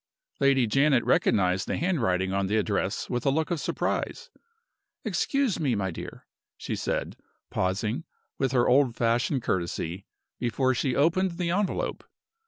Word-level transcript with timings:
Lady 0.39 0.65
Janet 0.65 1.03
recognized 1.03 1.67
the 1.67 1.77
handwriting 1.77 2.33
on 2.33 2.47
the 2.47 2.57
address 2.57 3.07
with 3.07 3.23
a 3.23 3.29
look 3.29 3.51
of 3.51 3.59
surprise. 3.59 4.31
"Excuse 5.05 5.59
me, 5.59 5.75
my 5.75 5.91
dear," 5.91 6.25
she 6.57 6.75
said, 6.75 7.15
pausing, 7.51 8.05
with 8.39 8.51
her 8.51 8.67
old 8.67 8.95
fashioned 8.95 9.43
courtesy, 9.43 10.07
before 10.39 10.73
she 10.73 10.95
opened 10.95 11.33
the 11.37 11.51
envelope. 11.51 12.03